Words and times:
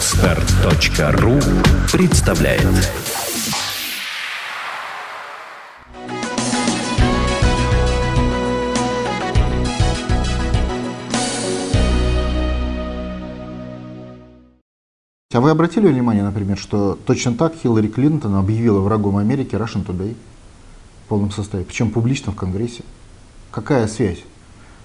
Отстар.ру 0.00 1.38
представляет 1.92 2.66
А 15.34 15.40
вы 15.40 15.50
обратили 15.50 15.86
внимание, 15.86 16.22
например, 16.22 16.56
что 16.56 16.98
точно 17.04 17.34
так 17.34 17.54
Хиллари 17.56 17.88
Клинтон 17.88 18.36
объявила 18.36 18.80
врагом 18.80 19.18
Америки 19.18 19.54
Russian 19.54 19.84
Today 19.84 20.16
в 21.04 21.08
полном 21.10 21.30
составе, 21.30 21.64
причем 21.64 21.90
публично 21.90 22.32
в 22.32 22.36
Конгрессе? 22.36 22.84
Какая 23.50 23.86
связь? 23.86 24.20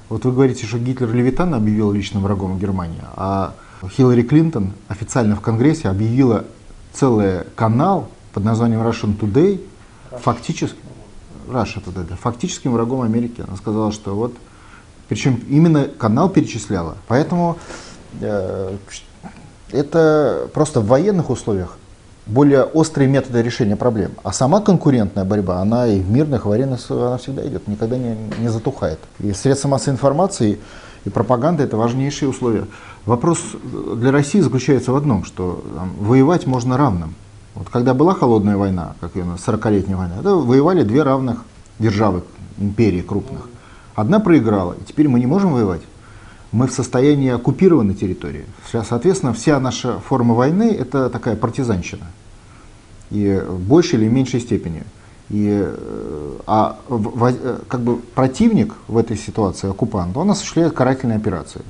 Вот 0.10 0.26
вы 0.26 0.34
говорите, 0.34 0.66
что 0.66 0.78
Гитлер 0.78 1.14
Левитан 1.14 1.54
объявил 1.54 1.94
личным 1.94 2.24
врагом 2.24 2.60
Германии, 2.60 3.02
а 3.16 3.56
Хиллари 3.90 4.24
Клинтон 4.24 4.74
официально 4.88 5.36
в 5.36 5.42
Конгрессе 5.42 5.90
объявила 5.90 6.46
целый 6.94 7.44
канал 7.56 8.10
под 8.34 8.44
названием 8.44 8.82
Russian 8.82 9.18
Today 9.18 9.62
фактически, 10.20 10.78
Russia 11.48 11.84
Today, 11.84 12.06
да, 12.08 12.16
фактическим 12.16 12.74
врагом 12.74 13.02
Америки. 13.02 13.44
Она 13.46 13.58
сказала, 13.58 13.92
что 13.92 14.16
вот, 14.16 14.34
причем 15.08 15.42
именно 15.50 15.86
канал 15.86 16.30
перечисляла. 16.30 16.98
Поэтому 17.08 17.58
э, 18.22 18.78
это 19.72 20.50
просто 20.54 20.82
в 20.82 20.88
военных 20.88 21.30
условиях 21.30 21.78
более 22.26 22.64
острые 22.64 23.08
методы 23.08 23.42
решения 23.42 23.76
проблем. 23.76 24.12
А 24.24 24.34
сама 24.34 24.60
конкурентная 24.62 25.26
борьба, 25.26 25.60
она 25.60 25.88
и 25.88 26.00
в 26.00 26.10
мирных, 26.10 26.46
и 26.46 26.62
она 26.62 26.78
всегда 27.18 27.48
идет, 27.48 27.68
никогда 27.68 27.98
не, 27.98 28.18
не 28.40 28.48
затухает. 28.48 29.00
И 29.20 29.32
средства 29.34 29.68
массовой 29.68 29.94
информации 29.94 30.60
и 31.06 31.10
пропаганда– 31.10 31.64
это 31.66 31.78
важнейшие 31.78 32.30
условия. 32.30 32.66
Вопрос 33.06 33.40
для 33.96 34.12
России 34.12 34.40
заключается 34.40 34.92
в 34.92 34.96
одном, 34.96 35.24
что 35.24 35.64
там, 35.76 35.94
воевать 36.00 36.48
можно 36.48 36.78
равным. 36.78 37.14
Вот 37.54 37.70
когда 37.70 37.94
была 37.94 38.14
холодная 38.14 38.58
война, 38.58 38.96
как 39.00 39.16
ее 39.16 39.24
40-летняя 39.24 39.96
война, 39.96 40.16
это 40.20 40.36
воевали 40.36 40.84
две 40.84 41.04
равных 41.04 41.46
державы, 41.80 42.24
империи 42.58 43.02
крупных. 43.02 43.48
Одна 43.96 44.20
проиграла, 44.20 44.74
и 44.74 44.84
теперь 44.84 45.08
мы 45.08 45.20
не 45.20 45.28
можем 45.28 45.54
воевать. 45.54 45.82
Мы 46.52 46.68
в 46.68 46.72
состоянии 46.72 47.30
оккупированной 47.30 47.94
территории. 47.96 48.46
Соответственно, 48.72 49.34
вся 49.34 49.60
наша 49.60 50.00
форма 50.00 50.34
войны– 50.34 50.76
это 50.80 51.10
такая 51.10 51.36
партизанщина. 51.36 52.06
И 53.12 53.42
в 53.48 53.60
большей 53.60 54.00
или 54.00 54.10
меньшей 54.10 54.40
степени. 54.40 54.84
И, 55.30 55.50
э, 55.50 56.38
а 56.46 56.78
э, 56.88 57.60
как 57.68 57.82
бы 57.82 57.98
противник 57.98 58.74
в 58.88 58.98
этой 58.98 59.18
ситуации, 59.18 59.70
оккупант, 59.70 60.16
он 60.18 60.30
осуществляет 60.30 60.74
карательные 60.74 61.18
операции. 61.18 61.62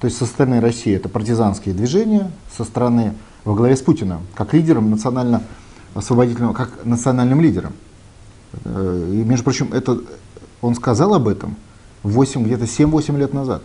То 0.00 0.06
есть 0.06 0.18
со 0.18 0.26
стороны 0.26 0.60
России 0.60 0.94
это 0.94 1.08
партизанские 1.08 1.74
движения, 1.74 2.30
со 2.56 2.64
стороны 2.64 3.14
во 3.44 3.54
главе 3.54 3.76
с 3.76 3.82
Путиным, 3.82 4.22
как 4.34 4.52
лидером 4.52 4.90
национально-освободительного, 4.90 6.54
как 6.54 6.84
национальным 6.84 7.40
лидером. 7.40 7.72
Э, 8.64 9.10
и, 9.12 9.16
между 9.24 9.44
прочим, 9.44 9.72
это, 9.72 10.00
он 10.60 10.74
сказал 10.74 11.14
об 11.14 11.28
этом 11.28 11.56
8, 12.02 12.44
где-то 12.44 12.64
7-8 12.64 13.16
лет 13.16 13.32
назад. 13.32 13.62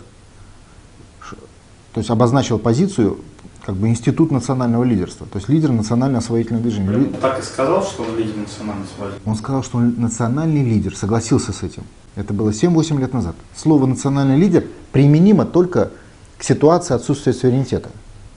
То 1.93 1.99
есть 1.99 2.09
обозначил 2.09 2.57
позицию 2.57 3.19
как 3.65 3.75
бы 3.75 3.87
институт 3.87 4.31
национального 4.31 4.83
лидерства, 4.83 5.25
то 5.25 5.37
есть 5.37 5.47
лидер 5.47 5.71
национального 5.71 6.19
освоительного 6.19 6.63
движения. 6.63 6.97
Он 6.97 7.13
так 7.13 7.39
и 7.39 7.41
сказал, 7.41 7.81
что 7.83 8.03
он 8.03 8.17
лидер 8.17 8.35
национального 8.35 8.85
освоительного? 8.85 9.29
Он 9.29 9.35
сказал, 9.35 9.63
что 9.63 9.77
он 9.77 9.95
национальный 9.97 10.63
лидер, 10.63 10.95
согласился 10.95 11.53
с 11.53 11.63
этим. 11.63 11.83
Это 12.15 12.33
было 12.33 12.49
7-8 12.49 12.99
лет 12.99 13.13
назад. 13.13 13.35
Слово 13.55 13.85
национальный 13.85 14.37
лидер 14.37 14.65
применимо 14.91 15.45
только 15.45 15.91
к 16.37 16.43
ситуации 16.43 16.93
отсутствия 16.93 17.31
суверенитета. 17.31 17.89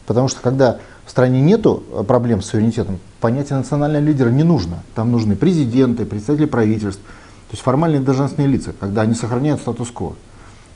Потому 0.06 0.28
что 0.28 0.40
когда 0.40 0.78
в 1.04 1.10
стране 1.10 1.40
нет 1.40 1.66
э, 1.66 2.04
проблем 2.06 2.40
с 2.40 2.46
суверенитетом, 2.46 3.00
понятие 3.20 3.58
национального 3.58 4.02
лидера 4.02 4.30
не 4.30 4.44
нужно. 4.44 4.84
Там 4.94 5.10
нужны 5.10 5.34
президенты, 5.34 6.04
представители 6.04 6.46
правительств, 6.46 7.02
то 7.02 7.52
есть 7.52 7.62
формальные 7.64 8.00
должностные 8.00 8.46
лица, 8.46 8.72
когда 8.78 9.02
они 9.02 9.14
сохраняют 9.14 9.60
статус-кво. 9.60 10.14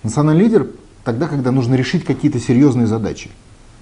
Национальный 0.02 0.42
лидер 0.42 0.66
тогда, 1.04 1.28
когда 1.28 1.52
нужно 1.52 1.74
решить 1.76 2.04
какие-то 2.04 2.40
серьезные 2.40 2.88
задачи. 2.88 3.30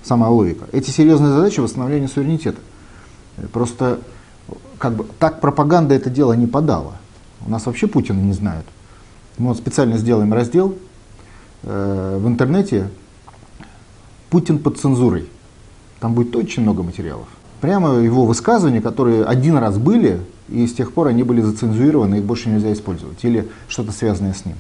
Сама 0.03 0.29
логика. 0.29 0.67
Эти 0.73 0.91
серьезные 0.91 1.33
задачи 1.33 1.61
восстановления 1.61 2.09
суверенитета. 2.09 2.61
Просто 3.53 4.01
как 4.79 4.95
бы 4.95 5.07
так 5.19 5.41
пропаганда 5.41 5.95
это 5.95 6.11
дело 6.11 6.33
не 6.33 6.47
подала. 6.47 6.95
У 7.45 7.51
нас 7.51 7.67
вообще 7.67 7.87
Путина 7.87 8.21
не 8.21 8.33
знают. 8.33 8.67
Мы 9.37 9.49
вот 9.49 9.59
специально 9.59 9.99
сделаем 9.99 10.33
раздел 10.33 10.77
э, 11.63 12.19
в 12.21 12.27
интернете 12.27 12.89
Путин 14.31 14.59
под 14.59 14.79
цензурой. 14.79 15.29
Там 16.01 16.15
будет 16.15 16.35
очень 16.37 16.63
много 16.63 16.83
материалов. 16.83 17.29
Прямо 17.61 17.95
его 17.95 18.25
высказывания, 18.25 18.81
которые 18.81 19.25
один 19.25 19.57
раз 19.57 19.79
были, 19.79 20.21
и 20.49 20.67
с 20.67 20.75
тех 20.75 20.93
пор 20.93 21.09
они 21.09 21.25
были 21.25 21.41
зацензурированы, 21.41 22.17
их 22.17 22.25
больше 22.25 22.49
нельзя 22.49 22.73
использовать. 22.73 23.25
Или 23.25 23.49
что-то 23.69 23.93
связанное 23.93 24.33
с 24.33 24.45
ним. 24.45 24.57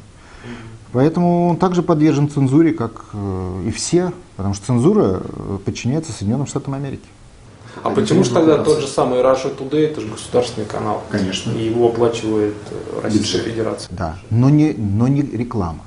Поэтому 0.98 1.50
он 1.50 1.58
также 1.58 1.84
подвержен 1.84 2.28
цензуре, 2.28 2.72
как 2.72 3.04
э, 3.12 3.62
и 3.68 3.70
все, 3.70 4.12
потому 4.34 4.52
что 4.52 4.66
цензура 4.66 5.22
э, 5.22 5.58
подчиняется 5.64 6.10
Соединенным 6.10 6.48
Штатам 6.48 6.74
Америки. 6.74 7.06
А 7.84 7.90
почему 7.90 8.24
же 8.24 8.32
тогда 8.32 8.64
тот 8.64 8.80
же 8.80 8.88
самый 8.88 9.20
Russia 9.20 9.56
Today, 9.56 9.92
это 9.92 10.00
же 10.00 10.08
государственный 10.08 10.66
канал? 10.66 11.04
Конечно. 11.08 11.52
И 11.52 11.66
его 11.66 11.90
оплачивает 11.90 12.56
э, 12.72 13.00
Российская 13.04 13.42
Федерация. 13.42 13.94
Да, 13.96 14.18
но 14.30 14.50
не, 14.50 14.72
но 14.72 15.06
не 15.06 15.22
реклама. 15.22 15.84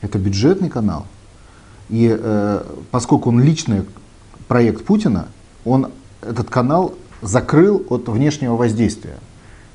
Это 0.00 0.16
бюджетный 0.20 0.70
канал. 0.70 1.06
И 1.88 2.16
э, 2.16 2.62
поскольку 2.92 3.30
он 3.30 3.42
личный 3.42 3.82
проект 4.46 4.84
Путина, 4.84 5.26
он 5.64 5.88
этот 6.22 6.50
канал 6.50 6.94
закрыл 7.20 7.84
от 7.88 8.08
внешнего 8.08 8.54
воздействия. 8.54 9.18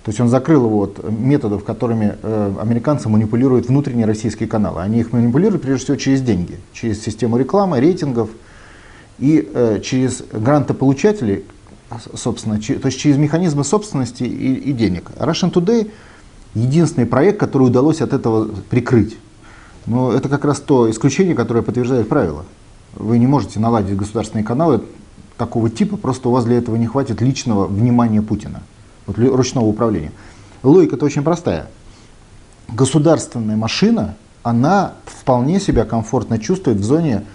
То 0.04 0.12
есть 0.12 0.20
он 0.22 0.30
закрыл 0.30 0.66
его 0.66 0.84
от 0.84 1.04
методов, 1.10 1.66
которыми 1.66 2.16
э, 2.22 2.54
американцы 2.60 3.10
манипулируют 3.10 3.68
внутренние 3.68 4.06
российские 4.06 4.48
каналы. 4.48 4.82
Они 4.82 5.00
их 5.00 5.12
манипулируют 5.12 5.62
прежде 5.62 5.84
всего 5.84 5.98
через 5.98 6.22
деньги, 6.22 6.58
через 6.74 7.04
систему 7.04 7.38
рекламы, 7.38 7.80
рейтингов 7.80 8.30
и 9.20 9.50
э, 9.54 9.82
через 9.84 10.24
грантополучателей, 10.32 11.44
собственно, 12.14 12.60
то 12.60 12.86
есть 12.86 12.98
через 12.98 13.18
механизмы 13.18 13.64
собственности 13.64 14.24
и, 14.24 14.54
и 14.56 14.72
денег. 14.72 15.12
Russian 15.18 15.52
Today 15.52 15.92
единственный 16.54 17.06
проект, 17.06 17.40
который 17.40 17.64
удалось 17.64 18.02
от 18.02 18.14
этого 18.14 18.50
прикрыть. 18.70 19.18
Но 19.86 20.12
это 20.14 20.30
как 20.30 20.46
раз 20.46 20.60
то 20.60 20.90
исключение, 20.90 21.36
которое 21.36 21.62
подтверждает 21.62 22.08
правило. 22.08 22.46
Вы 22.96 23.18
не 23.18 23.28
можете 23.28 23.60
наладить 23.60 23.96
государственные 23.96 24.46
каналы 24.46 24.82
такого 25.38 25.70
типа, 25.70 25.98
просто 25.98 26.30
у 26.30 26.32
вас 26.32 26.46
для 26.46 26.58
этого 26.58 26.76
не 26.76 26.86
хватит 26.86 27.22
личного 27.22 27.66
внимания 27.66 28.22
Путина, 28.22 28.62
вот, 29.10 29.36
ручного 29.36 29.66
управления. 29.66 30.12
Логика-то 30.64 31.06
очень 31.06 31.24
простая. 31.24 31.68
Государственная 32.68 33.56
машина, 33.56 34.16
она 34.44 34.94
вполне 35.06 35.60
себя 35.60 35.86
комфортно 35.86 36.38
чувствует 36.38 36.78
в 36.78 36.84
зоне 36.84 37.26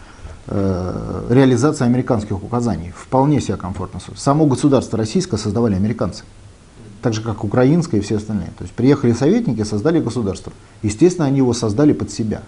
э, 0.47 1.27
реализации 1.31 1.85
американских 1.85 2.43
указаний. 2.43 2.93
Вполне 2.97 3.41
себя 3.41 3.57
комфортно. 3.57 4.01
Само 4.17 4.47
государство 4.47 4.99
российское 4.99 5.37
создавали 5.37 5.75
американцы 5.75 6.25
так 7.05 7.13
же 7.13 7.21
как 7.21 7.45
украинское 7.45 8.01
и 8.01 8.03
все 8.03 8.17
остальные. 8.17 8.49
То 8.57 8.63
есть 8.63 8.73
приехали 8.73 9.13
советники, 9.13 9.63
создали 9.63 10.01
государство. 10.01 10.55
Естественно, 10.83 11.27
они 11.27 11.37
его 11.37 11.53
создали 11.53 11.93
под 11.93 12.11
себя. 12.11 12.41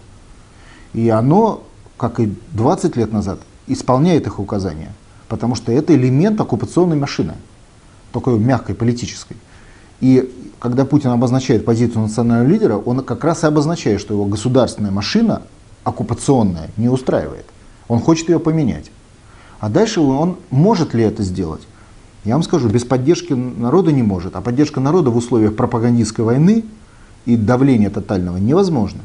И 0.94 1.10
оно, 1.10 1.62
как 1.98 2.20
и 2.20 2.34
20 2.52 2.96
лет 2.96 3.12
назад, 3.12 3.38
исполняет 3.66 4.26
их 4.26 4.38
указания, 4.38 4.94
потому 5.28 5.56
что 5.56 5.72
это 5.72 5.94
элемент 5.94 6.40
оккупационной 6.40 6.96
машины, 6.96 7.34
такой 8.20 8.38
мягкой, 8.38 8.74
политической. 8.74 9.36
И 10.00 10.32
когда 10.58 10.84
Путин 10.84 11.10
обозначает 11.10 11.64
позицию 11.64 12.02
национального 12.02 12.48
лидера, 12.48 12.76
он 12.76 13.00
как 13.00 13.24
раз 13.24 13.44
и 13.44 13.46
обозначает, 13.46 14.00
что 14.00 14.14
его 14.14 14.24
государственная 14.24 14.90
машина 14.90 15.42
оккупационная 15.84 16.70
не 16.76 16.88
устраивает. 16.88 17.46
Он 17.88 18.00
хочет 18.00 18.28
ее 18.28 18.40
поменять. 18.40 18.90
А 19.60 19.68
дальше 19.68 20.00
он 20.00 20.36
может 20.50 20.94
ли 20.94 21.04
это 21.04 21.22
сделать? 21.22 21.62
Я 22.24 22.34
вам 22.34 22.42
скажу, 22.42 22.68
без 22.68 22.84
поддержки 22.84 23.32
народа 23.32 23.92
не 23.92 24.02
может. 24.02 24.34
А 24.34 24.40
поддержка 24.40 24.80
народа 24.80 25.10
в 25.10 25.16
условиях 25.16 25.54
пропагандистской 25.54 26.24
войны 26.24 26.64
и 27.24 27.36
давления 27.36 27.90
тотального 27.90 28.38
невозможно. 28.38 29.00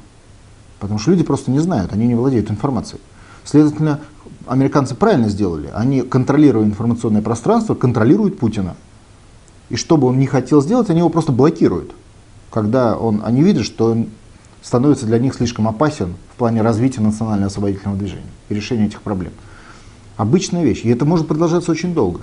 Потому 0.80 1.00
что 1.00 1.12
люди 1.12 1.24
просто 1.24 1.52
не 1.52 1.60
знают, 1.60 1.94
они 1.94 2.08
не 2.08 2.16
владеют 2.16 2.50
информацией. 2.50 3.02
Следовательно, 3.44 4.00
американцы 4.48 4.96
правильно 4.96 5.30
сделали. 5.30 5.70
Они, 5.74 6.02
контролируя 6.02 6.66
информационное 6.66 7.22
пространство, 7.22 7.76
контролируют 7.76 8.40
Путина. 8.40 8.76
И 9.72 9.78
что 9.78 9.96
бы 9.96 10.08
он 10.08 10.20
не 10.20 10.28
хотел 10.28 10.62
сделать, 10.62 10.90
они 10.90 11.00
его 11.00 11.10
просто 11.10 11.32
блокируют. 11.32 11.94
Когда 12.52 12.98
он, 12.98 13.22
они 13.24 13.42
видят, 13.42 13.64
что 13.64 13.92
он 13.92 14.08
становится 14.62 15.06
для 15.06 15.18
них 15.18 15.34
слишком 15.34 15.66
опасен 15.66 16.16
в 16.34 16.38
плане 16.38 16.62
развития 16.62 17.00
национального 17.00 17.48
освободительного 17.48 17.98
движения 17.98 18.30
и 18.50 18.54
решения 18.54 18.88
этих 18.88 19.02
проблем. 19.02 19.32
Обычная 20.18 20.66
вещь. 20.66 20.82
И 20.84 20.90
это 20.90 21.06
может 21.06 21.26
продолжаться 21.26 21.72
очень 21.72 21.94
долго. 21.94 22.20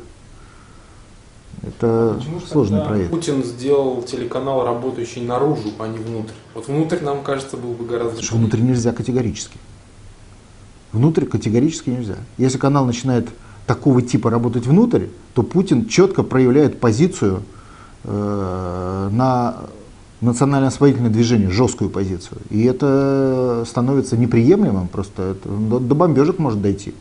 Это 1.63 2.17
Почему 2.19 2.41
сложный 2.41 2.85
проект. 2.85 3.11
Путин 3.11 3.43
сделал 3.43 4.03
телеканал, 4.03 4.67
работающий 4.67 5.23
наружу, 5.23 5.71
а 5.79 5.89
не 5.89 5.97
внутрь. 5.97 6.35
Вот 6.55 6.69
внутрь, 6.69 7.01
нам 7.01 7.23
кажется, 7.23 7.57
был 7.57 7.73
бы 7.73 7.87
гораздо... 7.87 8.23
Что 8.23 8.37
внутрь 8.37 8.61
нельзя 8.61 8.93
категорически. 8.93 9.57
Внутрь 10.93 11.25
категорически 11.25 11.89
нельзя. 11.89 12.17
Если 12.37 12.59
канал 12.59 12.85
начинает 12.85 13.31
такого 13.69 14.03
типа 14.03 14.31
работать 14.31 14.67
внутрь, 14.67 15.05
то 15.35 15.45
Путин 15.45 15.87
четко 15.87 16.25
проявляет 16.25 16.81
позицию 16.81 17.43
э, 18.03 19.09
на 19.13 19.57
национально-освоительное 20.21 21.11
движение, 21.11 21.51
жесткую 21.51 21.91
позицию. 21.91 22.39
И 22.51 22.65
это 22.65 23.65
становится 23.69 24.17
неприемлемым, 24.17 24.89
просто 24.89 25.23
это, 25.23 25.49
до, 25.49 25.79
до 25.79 25.95
бомбежек 25.95 26.39
может 26.39 26.61
дойти. 26.61 26.95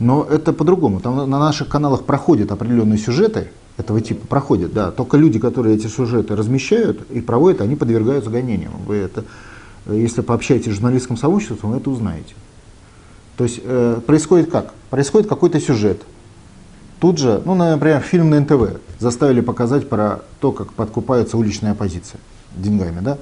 Но 0.00 0.26
это 0.28 0.52
по-другому. 0.52 1.00
Там 1.00 1.16
на 1.30 1.38
наших 1.38 1.68
каналах 1.68 2.04
проходят 2.04 2.50
определенные 2.50 2.98
сюжеты 2.98 3.48
этого 3.76 4.00
типа, 4.00 4.26
проходят, 4.26 4.72
да. 4.72 4.90
Только 4.90 5.18
люди, 5.18 5.38
которые 5.38 5.76
эти 5.76 5.86
сюжеты 5.86 6.34
размещают 6.34 7.10
и 7.10 7.20
проводят, 7.20 7.60
они 7.60 7.76
подвергаются 7.76 8.30
гонениям. 8.30 8.72
Вы 8.86 8.96
это, 8.96 9.24
если 9.86 10.22
пообщаетесь 10.22 10.72
с 10.72 10.74
журналистским 10.76 11.16
сообществом, 11.16 11.72
вы 11.72 11.76
это 11.76 11.90
узнаете. 11.90 12.34
То 13.36 13.44
есть 13.44 13.60
э, 13.62 14.00
происходит 14.06 14.50
как? 14.50 14.72
Происходит 14.90 15.28
какой-то 15.28 15.60
сюжет. 15.60 16.02
Тут 17.00 17.18
же, 17.18 17.42
ну, 17.44 17.54
например, 17.54 18.00
фильм 18.00 18.30
на 18.30 18.40
НТВ 18.40 18.80
заставили 18.98 19.40
показать 19.40 19.88
про 19.88 20.22
то, 20.40 20.52
как 20.52 20.72
подкупается 20.72 21.36
уличная 21.36 21.72
оппозиция 21.72 22.20
деньгами, 22.56 23.00
да? 23.00 23.18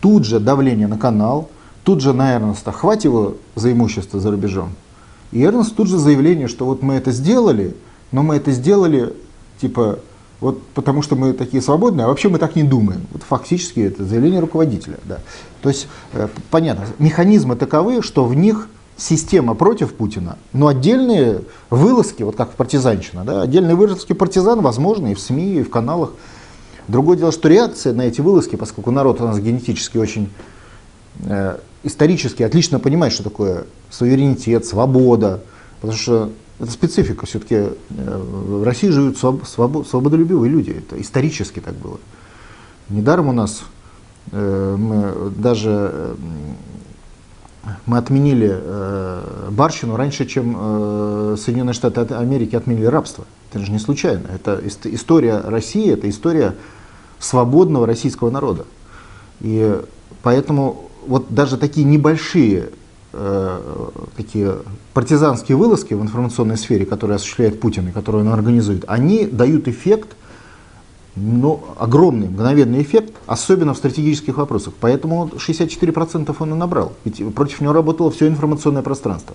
Тут 0.00 0.24
же 0.24 0.40
давление 0.40 0.88
на 0.88 0.98
канал, 0.98 1.48
тут 1.84 2.00
же 2.00 2.12
на 2.12 2.34
Эрнста, 2.34 2.72
хватит 2.72 3.04
его 3.04 3.36
за 3.54 3.72
имущество 3.72 4.18
за 4.18 4.30
рубежом. 4.32 4.70
И 5.30 5.42
Эрнст 5.42 5.76
тут 5.76 5.88
же 5.88 5.98
заявление, 5.98 6.48
что 6.48 6.66
вот 6.66 6.82
мы 6.82 6.94
это 6.94 7.12
сделали, 7.12 7.76
но 8.10 8.24
мы 8.24 8.36
это 8.36 8.50
сделали, 8.50 9.14
типа, 9.60 10.00
вот 10.40 10.62
потому 10.74 11.02
что 11.02 11.14
мы 11.14 11.32
такие 11.32 11.62
свободные, 11.62 12.04
а 12.04 12.08
вообще 12.08 12.28
мы 12.28 12.38
так 12.38 12.56
не 12.56 12.64
думаем. 12.64 13.06
Вот 13.12 13.22
фактически 13.22 13.80
это 13.80 14.04
заявление 14.04 14.40
руководителя. 14.40 14.98
Да. 15.04 15.20
То 15.62 15.68
есть, 15.68 15.88
э, 16.12 16.28
понятно, 16.50 16.86
механизмы 16.98 17.56
таковы, 17.56 18.02
что 18.02 18.24
в 18.24 18.34
них 18.34 18.68
система 18.96 19.54
против 19.54 19.94
Путина, 19.94 20.38
но 20.52 20.68
отдельные 20.68 21.42
вылазки, 21.70 22.22
вот 22.22 22.36
как 22.36 22.52
в 22.52 22.54
партизанщина, 22.54 23.24
да, 23.24 23.42
отдельные 23.42 23.74
вылазки 23.74 24.12
партизан 24.12 24.60
возможны 24.62 25.12
и 25.12 25.14
в 25.14 25.20
СМИ, 25.20 25.60
и 25.60 25.62
в 25.62 25.70
каналах. 25.70 26.12
Другое 26.88 27.16
дело, 27.16 27.32
что 27.32 27.48
реакция 27.48 27.92
на 27.92 28.02
эти 28.02 28.20
вылазки, 28.20 28.56
поскольку 28.56 28.90
народ 28.90 29.20
у 29.20 29.24
нас 29.24 29.38
генетически 29.38 29.98
очень 29.98 30.30
э, 31.24 31.58
исторически 31.82 32.42
отлично 32.42 32.78
понимает, 32.78 33.12
что 33.12 33.22
такое 33.22 33.64
суверенитет, 33.90 34.64
свобода, 34.64 35.42
потому 35.80 35.98
что 35.98 36.30
это 36.58 36.70
специфика, 36.70 37.26
все-таки 37.26 37.54
э, 37.54 37.72
в 37.90 38.64
России 38.64 38.88
живут 38.88 39.18
свобод, 39.18 39.86
свободолюбивые 39.88 40.50
люди, 40.50 40.70
это 40.70 41.00
исторически 41.00 41.60
так 41.60 41.74
было. 41.74 41.98
Недаром 42.88 43.28
у 43.28 43.32
нас 43.32 43.62
э, 44.32 44.76
мы 44.78 45.30
даже 45.36 45.90
э, 45.92 46.14
мы 47.86 47.98
отменили 47.98 48.50
э, 48.52 49.48
барщину 49.50 49.96
раньше, 49.96 50.26
чем 50.26 50.56
э, 50.58 51.36
Соединенные 51.38 51.74
Штаты 51.74 52.00
Америки 52.14 52.56
отменили 52.56 52.86
рабство. 52.86 53.24
Это 53.50 53.64
же 53.64 53.72
не 53.72 53.78
случайно. 53.78 54.28
Это 54.32 54.60
история 54.64 55.38
России, 55.38 55.92
это 55.92 56.08
история 56.08 56.54
свободного 57.18 57.86
российского 57.86 58.30
народа. 58.30 58.66
И 59.40 59.80
поэтому 60.22 60.90
вот 61.06 61.26
даже 61.32 61.56
такие 61.56 61.86
небольшие 61.86 62.70
э, 63.12 63.60
такие 64.16 64.56
партизанские 64.94 65.56
вылазки 65.56 65.94
в 65.94 66.02
информационной 66.02 66.56
сфере, 66.56 66.86
которые 66.86 67.16
осуществляет 67.16 67.60
Путин 67.60 67.88
и 67.88 67.92
которые 67.92 68.22
он 68.22 68.32
организует, 68.32 68.84
они 68.86 69.26
дают 69.26 69.68
эффект 69.68 70.16
но 71.16 71.64
огромный 71.78 72.28
мгновенный 72.28 72.82
эффект, 72.82 73.14
особенно 73.26 73.72
в 73.72 73.78
стратегических 73.78 74.36
вопросах. 74.36 74.74
Поэтому 74.80 75.28
64% 75.28 76.36
он 76.38 76.54
и 76.54 76.56
набрал. 76.56 76.92
Ведь 77.04 77.34
против 77.34 77.62
него 77.62 77.72
работало 77.72 78.10
все 78.10 78.28
информационное 78.28 78.82
пространство. 78.82 79.34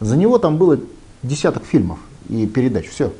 За 0.00 0.16
него 0.16 0.38
там 0.38 0.56
было 0.56 0.78
десяток 1.22 1.64
фильмов 1.64 1.98
и 2.28 2.46
передач, 2.46 2.88
все. 2.88 3.12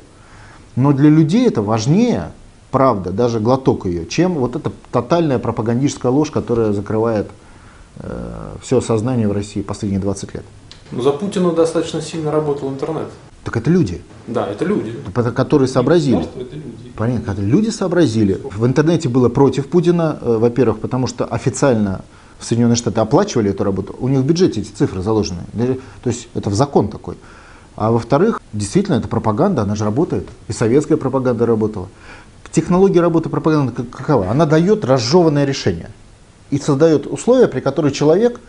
Но 0.75 0.91
для 0.91 1.09
людей 1.09 1.47
это 1.47 1.61
важнее, 1.61 2.31
правда, 2.69 3.11
даже 3.11 3.39
глоток 3.39 3.85
ее, 3.85 4.05
чем 4.05 4.33
вот 4.33 4.55
эта 4.55 4.71
тотальная 4.91 5.39
пропагандистская 5.39 6.11
ложь, 6.11 6.31
которая 6.31 6.73
закрывает 6.73 7.29
э, 7.97 8.55
все 8.61 8.81
сознание 8.81 9.27
в 9.27 9.31
России 9.31 9.61
последние 9.61 10.01
20 10.01 10.33
лет. 10.33 10.43
Но 10.91 11.01
за 11.01 11.11
Путина 11.11 11.51
достаточно 11.53 12.01
сильно 12.01 12.31
работал 12.31 12.69
интернет. 12.69 13.07
Так 13.43 13.57
это 13.57 13.69
люди. 13.69 14.01
Да, 14.27 14.47
это 14.47 14.65
люди. 14.65 14.93
Которые 15.35 15.67
сообразили. 15.67 16.21
Это 16.21 16.55
люди. 16.55 16.91
Понятно, 16.95 17.41
люди 17.41 17.69
сообразили. 17.69 18.39
В 18.43 18.65
интернете 18.65 19.09
было 19.09 19.29
против 19.29 19.67
Путина, 19.67 20.19
э, 20.21 20.37
во-первых, 20.37 20.79
потому 20.79 21.07
что 21.07 21.25
официально 21.25 22.01
в 22.37 22.45
Соединенные 22.45 22.75
Штаты 22.75 22.99
оплачивали 22.99 23.49
эту 23.51 23.63
работу. 23.63 23.95
У 23.99 24.07
них 24.07 24.19
в 24.19 24.25
бюджете 24.25 24.61
эти 24.61 24.71
цифры 24.71 25.01
заложены. 25.01 25.41
То 26.03 26.09
есть 26.09 26.27
это 26.33 26.49
в 26.49 26.53
закон 26.53 26.89
такой. 26.89 27.15
А 27.75 27.91
во-вторых, 27.91 28.41
действительно, 28.53 28.95
это 28.95 29.07
пропаганда, 29.07 29.61
она 29.61 29.75
же 29.75 29.85
работает. 29.85 30.27
И 30.47 30.53
советская 30.53 30.97
пропаганда 30.97 31.45
работала. 31.45 31.87
Технология 32.51 32.99
работы 32.99 33.29
пропаганды 33.29 33.83
какова? 33.83 34.29
Она 34.29 34.45
дает 34.45 34.83
разжеванное 34.83 35.45
решение. 35.45 35.89
И 36.49 36.57
создает 36.57 37.07
условия, 37.07 37.47
при 37.47 37.61
которых 37.61 37.93
человек 37.93 38.39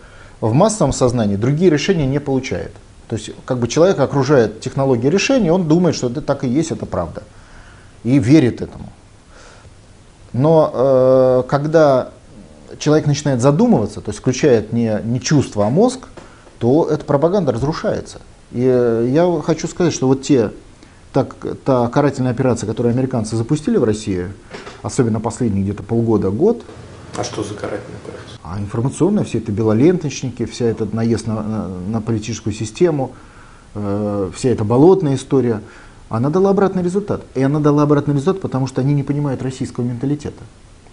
в 0.41 0.53
массовом 0.53 0.93
сознании 0.93 1.37
другие 1.37 1.71
решения 1.71 2.07
не 2.07 2.19
получает. 2.19 2.73
То 3.13 3.17
есть 3.17 3.31
как 3.45 3.59
бы 3.59 3.69
человек 3.69 3.99
окружает 3.99 4.61
технология 4.61 5.11
решения, 5.11 5.53
он 5.53 5.69
думает, 5.69 5.95
что 5.95 6.09
это 6.09 6.23
так 6.23 6.45
и 6.45 6.49
есть, 6.49 6.71
это 6.71 6.87
правда. 6.87 7.25
И 8.05 8.19
верит 8.19 8.63
этому. 8.63 8.91
Но 10.33 10.71
э, 10.73 11.43
когда 11.47 12.09
человек 12.79 13.07
начинает 13.07 13.43
задумываться, 13.43 14.01
то 14.01 14.09
есть 14.09 14.21
включает 14.21 14.73
не, 14.73 14.99
не 15.05 15.21
чувство, 15.21 15.67
а 15.67 15.69
мозг, 15.69 16.09
то 16.59 16.89
эта 16.89 17.05
пропаганда 17.05 17.53
разрушается. 17.53 18.23
И 18.51 18.65
э, 18.65 19.07
я 19.11 19.43
хочу 19.43 19.69
сказать, 19.69 19.93
что 19.93 20.07
вот 20.07 20.23
те, 20.23 20.51
так, 21.13 21.37
та 21.67 21.89
карательная 21.89 22.33
операция, 22.33 22.67
которую 22.67 22.95
американцы 22.95 23.37
запустили 23.37 23.77
в 23.77 23.85
России, 23.85 24.29
особенно 24.81 25.21
последние 25.21 25.65
где-то 25.65 25.83
полгода, 25.83 26.31
год. 26.31 26.63
А 27.17 27.25
что 27.25 27.43
за 27.43 27.55
карательная 27.55 27.99
операция? 28.05 28.39
А 28.43 28.59
информационная, 28.59 29.25
все 29.25 29.39
это 29.39 29.53
белоленточники, 29.53 30.47
вся 30.47 30.67
эта 30.67 30.87
наезд 30.95 31.27
на, 31.27 31.43
на, 31.43 31.69
на 31.69 32.01
политическую 32.01 32.55
систему, 32.55 33.13
э, 33.75 34.31
вся 34.35 34.49
эта 34.49 34.65
болотная 34.65 35.17
история, 35.17 35.61
она 36.09 36.31
дала 36.31 36.51
обратный 36.51 36.83
результат. 36.83 37.23
И 37.35 37.43
она 37.43 37.61
дала 37.61 37.83
обратный 37.83 38.15
результат, 38.15 38.41
потому 38.41 38.67
что 38.67 38.81
они 38.81 38.95
не 38.95 39.03
понимают 39.03 39.43
российского 39.43 39.85
менталитета. 39.85 40.43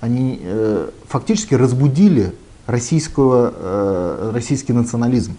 Они 0.01 0.39
э, 0.41 0.89
фактически 1.07 1.55
разбудили 1.55 2.33
российского, 2.67 3.53
э, 3.55 4.31
российский 4.33 4.73
национализм. 4.73 5.35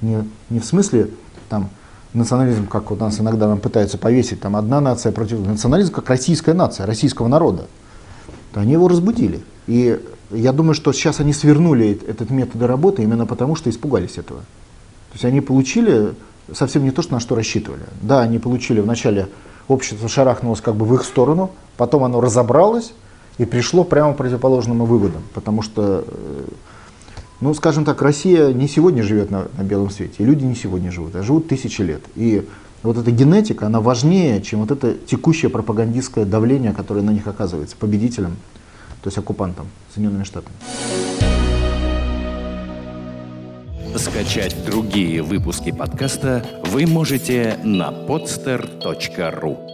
Не, 0.00 0.28
не 0.50 0.60
в 0.60 0.64
смысле 0.64 1.10
там, 1.48 1.68
национализм, 2.14 2.66
как 2.66 2.90
у 2.90 2.96
нас 2.96 3.20
иногда 3.20 3.48
нам 3.48 3.58
пытаются 3.58 3.98
повесить, 3.98 4.40
там 4.40 4.56
одна 4.56 4.80
нация 4.80 5.12
против 5.12 5.40
национализм, 5.46 5.92
как 5.92 6.08
российская 6.08 6.54
нация, 6.54 6.86
российского 6.86 7.28
народа. 7.28 7.66
То 8.52 8.60
они 8.60 8.72
его 8.72 8.88
разбудили. 8.88 9.42
И 9.66 10.00
я 10.30 10.52
думаю, 10.52 10.74
что 10.74 10.92
сейчас 10.92 11.20
они 11.20 11.32
свернули 11.32 12.00
этот 12.06 12.30
метод 12.30 12.62
работы 12.62 13.02
именно 13.02 13.26
потому, 13.26 13.54
что 13.54 13.70
испугались 13.70 14.18
этого. 14.18 14.40
То 14.40 15.14
есть 15.14 15.24
они 15.24 15.40
получили 15.40 16.14
совсем 16.52 16.84
не 16.84 16.90
то, 16.90 17.02
что 17.02 17.12
на 17.12 17.20
что 17.20 17.34
рассчитывали. 17.34 17.82
Да, 18.00 18.20
они 18.20 18.38
получили 18.38 18.80
вначале 18.80 19.28
общество 19.68 20.08
шарахнулось 20.08 20.60
как 20.60 20.74
бы 20.74 20.84
в 20.84 20.94
их 20.94 21.04
сторону, 21.04 21.50
потом 21.76 22.04
оно 22.04 22.20
разобралось 22.20 22.92
и 23.38 23.44
пришло 23.44 23.84
прямо 23.84 24.14
к 24.14 24.16
противоположным 24.16 24.84
выводам. 24.84 25.22
Потому 25.34 25.62
что, 25.62 26.04
э, 26.06 26.44
ну, 27.40 27.54
скажем 27.54 27.84
так, 27.84 28.02
Россия 28.02 28.52
не 28.52 28.68
сегодня 28.68 29.02
живет 29.02 29.30
на, 29.30 29.48
на 29.56 29.62
белом 29.62 29.90
свете, 29.90 30.14
и 30.18 30.24
люди 30.24 30.44
не 30.44 30.54
сегодня 30.54 30.90
живут, 30.90 31.14
а 31.14 31.22
живут 31.22 31.48
тысячи 31.48 31.82
лет. 31.82 32.02
И 32.14 32.46
вот 32.82 32.98
эта 32.98 33.10
генетика, 33.10 33.66
она 33.66 33.80
важнее, 33.80 34.42
чем 34.42 34.60
вот 34.60 34.70
это 34.70 34.94
текущее 34.94 35.50
пропагандистское 35.50 36.24
давление, 36.24 36.72
которое 36.72 37.02
на 37.02 37.10
них 37.10 37.26
оказывается 37.26 37.76
победителем 37.76 38.36
то 39.02 39.08
есть 39.08 39.18
оккупантом, 39.18 39.68
Соединенными 39.92 40.24
Штатами. 40.24 40.54
Скачать 43.96 44.64
другие 44.64 45.22
выпуски 45.22 45.70
подкаста 45.70 46.44
вы 46.66 46.86
можете 46.86 47.58
на 47.62 47.90
podster.ru 47.90 49.71